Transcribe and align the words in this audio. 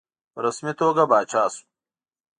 په 0.33 0.39
رسمي 0.45 0.73
توګه 0.81 1.03
پاچا 1.11 1.43
شو. 1.53 1.63